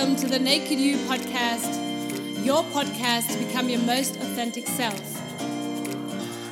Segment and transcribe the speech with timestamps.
[0.00, 4.98] welcome to the Naked You podcast, your podcast to become your most authentic self.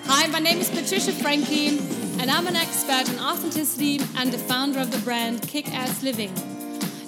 [0.04, 1.78] Hi, my name is Patricia Frankie,
[2.20, 6.30] and I'm an expert in authenticity and the founder of the brand Kick Ass Living.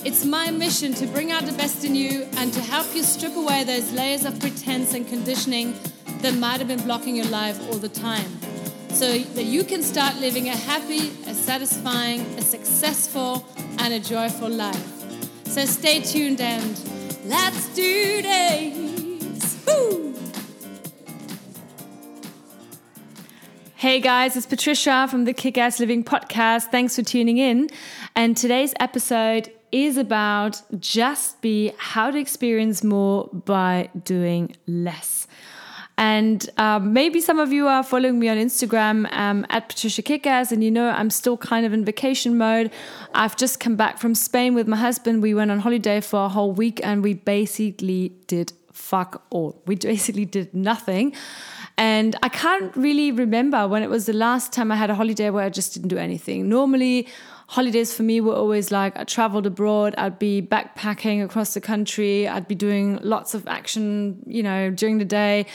[0.03, 3.37] It's my mission to bring out the best in you and to help you strip
[3.37, 5.75] away those layers of pretense and conditioning
[6.23, 8.41] that might have been blocking your life all the time
[8.88, 13.45] so that you can start living a happy, a satisfying, a successful,
[13.80, 15.00] and a joyful life.
[15.51, 16.81] So stay tuned and
[17.25, 19.67] let's do this.
[19.67, 20.15] Woo!
[23.75, 26.71] Hey guys, it's Patricia from the Kick Ass Living podcast.
[26.71, 27.69] Thanks for tuning in.
[28.15, 35.27] And today's episode is about just be how to experience more by doing less.
[36.01, 40.51] And um, maybe some of you are following me on Instagram um, at Patricia Kickass,
[40.51, 42.71] and you know I'm still kind of in vacation mode.
[43.13, 45.20] I've just come back from Spain with my husband.
[45.23, 49.61] We went on holiday for a whole week, and we basically did fuck all.
[49.67, 51.15] We basically did nothing.
[51.77, 55.29] And I can't really remember when it was the last time I had a holiday
[55.29, 56.48] where I just didn't do anything.
[56.48, 57.09] Normally,
[57.51, 62.29] holidays for me were always like I traveled abroad, I'd be backpacking across the country,
[62.29, 65.47] I'd be doing lots of action, you know, during the day.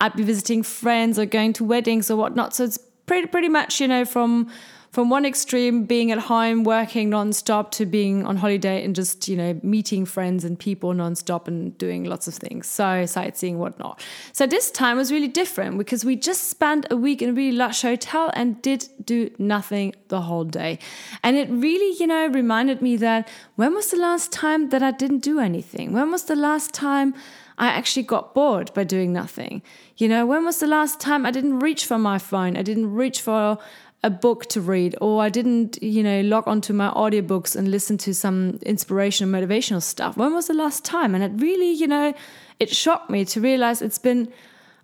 [0.00, 2.54] I'd be visiting friends or going to weddings or whatnot.
[2.54, 4.48] So it's pretty pretty much, you know, from
[4.90, 9.36] from one extreme being at home working nonstop to being on holiday and just you
[9.36, 14.02] know meeting friends and people nonstop and doing lots of things so sightseeing whatnot
[14.32, 17.56] so this time was really different because we just spent a week in a really
[17.56, 20.78] lush hotel and did do nothing the whole day
[21.22, 24.90] and it really you know reminded me that when was the last time that i
[24.90, 27.14] didn't do anything when was the last time
[27.58, 29.60] I actually got bored by doing nothing.
[29.98, 32.56] You know, when was the last time I didn't reach for my phone?
[32.56, 33.58] I didn't reach for
[34.02, 37.98] a book to read, or I didn't, you know, log onto my audiobooks and listen
[37.98, 40.16] to some inspirational, motivational stuff.
[40.16, 41.14] When was the last time?
[41.14, 42.14] And it really, you know,
[42.58, 44.32] it shocked me to realize it's been,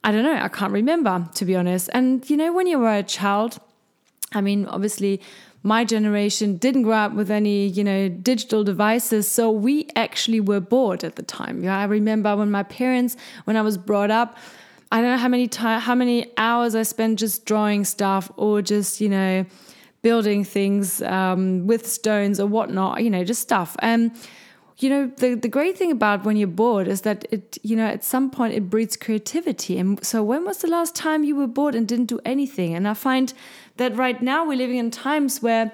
[0.04, 1.88] I don't know, I can't remember, to be honest.
[1.94, 3.58] And, you know, when you were a child,
[4.34, 5.22] I mean, obviously,
[5.62, 9.26] my generation didn't grow up with any, you know, digital devices.
[9.26, 11.64] So we actually were bored at the time.
[11.64, 14.36] Yeah, I remember when my parents, when I was brought up,
[14.92, 18.62] I don't know how many time, how many hours I spend just drawing stuff or
[18.62, 19.44] just, you know,
[20.02, 23.76] building things um, with stones or whatnot, you know, just stuff.
[23.80, 24.12] And
[24.78, 27.86] you know, the, the great thing about when you're bored is that it, you know,
[27.86, 29.78] at some point it breeds creativity.
[29.78, 32.74] And so when was the last time you were bored and didn't do anything?
[32.74, 33.32] And I find
[33.78, 35.72] that right now we're living in times where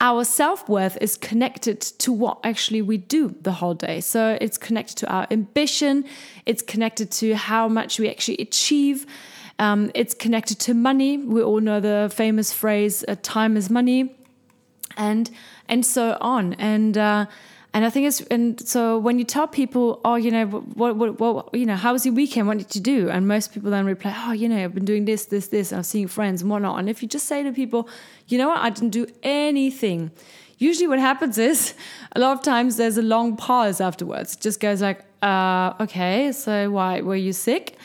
[0.00, 4.00] our self worth is connected to what actually we do the whole day.
[4.00, 6.04] So it's connected to our ambition,
[6.46, 9.06] it's connected to how much we actually achieve.
[9.58, 11.18] Um, it's connected to money.
[11.18, 14.14] We all know the famous phrase "time is money,"
[14.96, 15.28] and
[15.68, 16.54] and so on.
[16.54, 17.26] And uh,
[17.74, 21.20] and I think it's and so when you tell people, oh, you know, what, what,
[21.20, 22.48] what, you know, how was your weekend?
[22.48, 23.10] What did you do?
[23.10, 25.72] And most people then reply, oh, you know, I've been doing this, this, this.
[25.72, 26.78] I'm seeing friends and whatnot.
[26.78, 27.88] And if you just say to people,
[28.26, 30.10] you know what, I didn't do anything.
[30.56, 31.74] Usually, what happens is
[32.12, 34.34] a lot of times there's a long pause afterwards.
[34.34, 37.76] It just goes like, uh, okay, so why were you sick?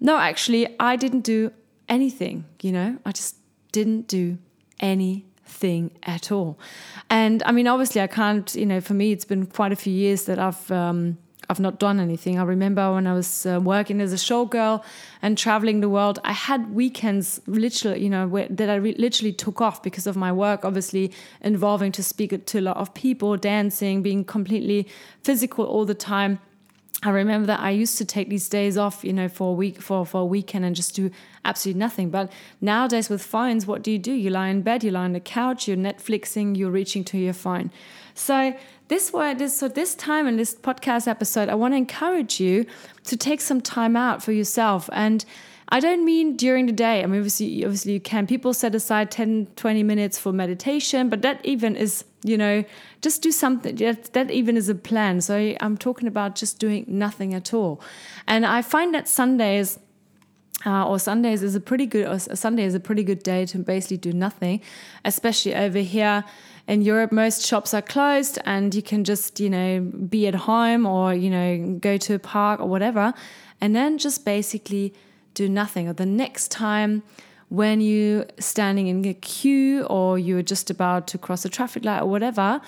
[0.00, 1.52] No, actually, I didn't do
[1.88, 2.46] anything.
[2.62, 3.36] You know, I just
[3.70, 4.38] didn't do
[4.80, 6.58] anything thing at all.
[7.08, 8.54] And I mean, obviously, I can't.
[8.54, 10.70] You know, for me, it's been quite a few years that I've.
[10.70, 11.18] Um,
[11.50, 12.38] I've not done anything.
[12.38, 14.84] I remember when I was uh, working as a showgirl
[15.20, 19.32] and traveling the world, I had weekends literally, you know, where, that I re- literally
[19.32, 23.36] took off because of my work, obviously involving to speak to a lot of people,
[23.36, 24.86] dancing, being completely
[25.24, 26.38] physical all the time.
[27.02, 29.80] I remember that I used to take these days off, you know, for a week,
[29.80, 31.10] for, for a weekend and just do
[31.46, 32.10] absolutely nothing.
[32.10, 32.30] But
[32.60, 34.12] nowadays with phones, what do you do?
[34.12, 37.32] You lie in bed, you lie on the couch, you're Netflixing, you're reaching to your
[37.32, 37.70] phone.
[38.14, 38.54] So
[38.88, 42.66] this way, this so this time in this podcast episode, I want to encourage you
[43.04, 45.24] to take some time out for yourself and
[45.72, 47.02] I don't mean during the day.
[47.02, 48.26] I mean, obviously, obviously you can.
[48.26, 52.64] People set aside 10, 20 minutes for meditation, but that even is, you know,
[53.02, 53.76] just do something.
[53.76, 55.20] That, that even is a plan.
[55.20, 57.80] So I'm talking about just doing nothing at all.
[58.26, 59.78] And I find that Sundays,
[60.66, 63.58] uh, or Sundays is a pretty good, or Sunday is a pretty good day to
[63.58, 64.60] basically do nothing,
[65.04, 66.24] especially over here
[66.70, 70.86] in Europe, most shops are closed and you can just, you know, be at home
[70.86, 73.12] or, you know, go to a park or whatever.
[73.60, 74.94] And then just basically
[75.34, 75.88] do nothing.
[75.88, 77.02] Or the next time
[77.48, 82.00] when you're standing in a queue or you're just about to cross a traffic light
[82.00, 82.60] or whatever,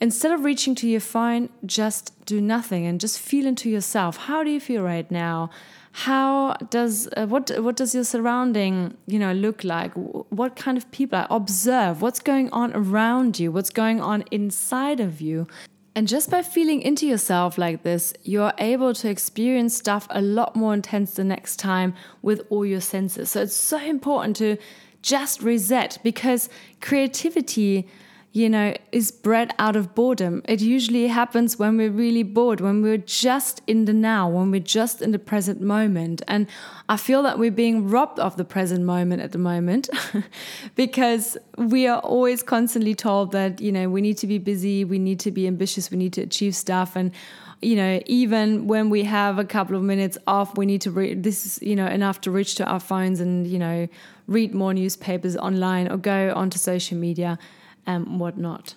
[0.00, 4.16] instead of reaching to your phone, just do nothing and just feel into yourself.
[4.16, 5.50] How do you feel right now?
[5.92, 9.92] How does uh, what what does your surrounding you know look like?
[9.94, 11.18] What kind of people?
[11.18, 13.52] I observe what's going on around you.
[13.52, 15.46] What's going on inside of you.
[15.94, 20.56] And just by feeling into yourself like this, you're able to experience stuff a lot
[20.56, 23.30] more intense the next time with all your senses.
[23.30, 24.56] So it's so important to
[25.02, 26.48] just reset because
[26.80, 27.88] creativity
[28.34, 30.40] you know, is bred out of boredom.
[30.46, 34.60] It usually happens when we're really bored, when we're just in the now, when we're
[34.60, 36.22] just in the present moment.
[36.26, 36.46] And
[36.88, 39.90] I feel that we're being robbed of the present moment at the moment
[40.76, 44.98] because we are always constantly told that, you know, we need to be busy, we
[44.98, 46.96] need to be ambitious, we need to achieve stuff.
[46.96, 47.12] And
[47.60, 51.22] you know, even when we have a couple of minutes off, we need to read.
[51.22, 53.86] This is, you know, enough to reach to our phones and, you know,
[54.26, 57.38] read more newspapers online or go onto social media
[57.86, 58.74] and whatnot.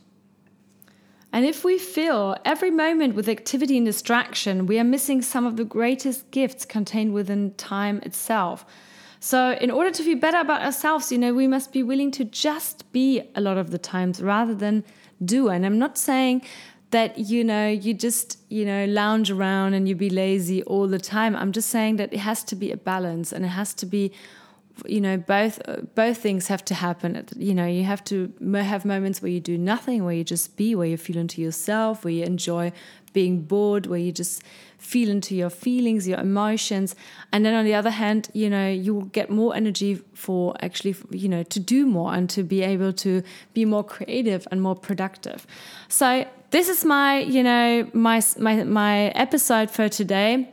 [1.35, 5.57] And if we fill every moment with activity and distraction, we are missing some of
[5.57, 8.65] the greatest gifts contained within time itself.
[9.19, 12.23] So, in order to feel better about ourselves, you know, we must be willing to
[12.23, 14.83] just be a lot of the times rather than
[15.23, 15.49] do.
[15.49, 16.43] And I'm not saying
[16.91, 20.99] that, you know, you just, you know, lounge around and you be lazy all the
[20.99, 21.35] time.
[21.35, 24.13] I'm just saying that it has to be a balance and it has to be
[24.85, 25.59] you know both
[25.95, 27.25] both things have to happen.
[27.35, 30.75] You know you have to have moments where you do nothing where you just be
[30.75, 32.71] where you feel into yourself where you enjoy
[33.13, 34.43] being bored where you just
[34.77, 36.95] feel into your feelings your emotions.
[37.31, 40.95] And then on the other hand you know you will get more energy for actually
[41.09, 43.23] you know to do more and to be able to
[43.53, 45.47] be more creative and more productive.
[45.87, 50.51] So this is my you know my my my episode for today.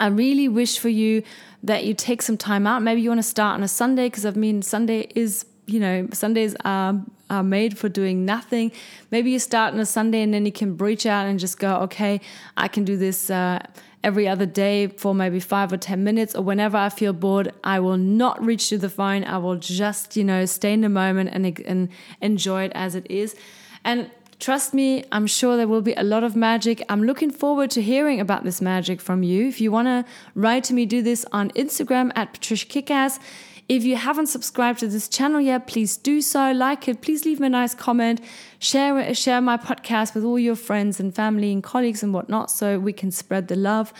[0.00, 1.22] I really wish for you
[1.62, 2.82] that you take some time out.
[2.82, 6.08] Maybe you want to start on a Sunday because I mean, Sunday is, you know,
[6.12, 8.72] Sundays are, are made for doing nothing.
[9.10, 11.76] Maybe you start on a Sunday and then you can breach out and just go,
[11.82, 12.20] okay,
[12.56, 13.30] I can do this.
[13.30, 13.60] Uh,
[14.02, 17.80] every other day for maybe five or 10 minutes, or whenever I feel bored, I
[17.80, 19.24] will not reach to the phone.
[19.24, 21.88] I will just, you know, stay in the moment and, and
[22.20, 23.36] enjoy it as it is.
[23.84, 24.10] And
[24.40, 26.82] Trust me, I'm sure there will be a lot of magic.
[26.88, 29.46] I'm looking forward to hearing about this magic from you.
[29.46, 30.04] If you want to
[30.34, 33.18] write to me, do this on Instagram at Patricia Kickass.
[33.68, 36.52] If you haven't subscribed to this channel yet, please do so.
[36.52, 37.02] Like it.
[37.02, 38.22] Please leave me a nice comment.
[38.58, 42.80] Share share my podcast with all your friends and family and colleagues and whatnot, so
[42.80, 43.92] we can spread the love.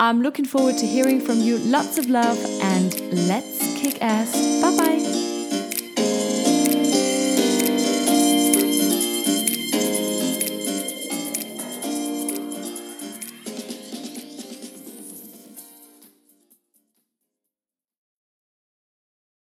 [0.00, 1.58] I'm looking forward to hearing from you.
[1.58, 2.98] Lots of love and
[3.28, 4.32] let's kick ass.
[4.62, 5.01] Bye bye.